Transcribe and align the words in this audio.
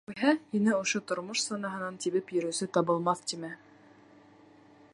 Юғиһә, 0.09 0.29
һине 0.53 0.71
ошо 0.77 1.01
тормош 1.11 1.43
санаһынан 1.49 1.99
тибеп 2.05 2.27
төшөрөүсе 2.31 2.69
табылмаҫ 2.79 3.21
тимә. 3.33 3.53